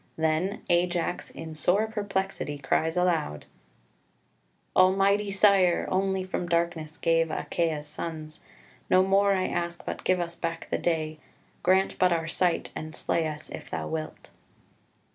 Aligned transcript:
Then 0.17 0.63
Ajax 0.67 1.29
in 1.29 1.53
sore 1.53 1.85
perplexity 1.85 2.57
cries 2.57 2.97
aloud 2.97 3.45
"Almighty 4.75 5.29
Sire, 5.29 5.87
Only 5.91 6.23
from 6.23 6.49
darkness 6.49 6.97
save 7.05 7.29
Achaia's 7.29 7.85
sons; 7.85 8.39
No 8.89 9.03
more 9.03 9.33
I 9.33 9.45
ask, 9.45 9.85
but 9.85 10.03
give 10.03 10.19
us 10.19 10.33
back 10.35 10.69
the 10.71 10.79
day; 10.79 11.19
Grant 11.61 11.99
but 11.99 12.11
our 12.11 12.27
sight, 12.27 12.71
and 12.75 12.95
slay 12.95 13.27
us, 13.27 13.49
if 13.49 13.69
thou 13.69 13.87
wilt." 13.87 14.31